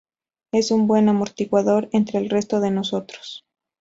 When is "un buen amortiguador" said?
0.71-1.87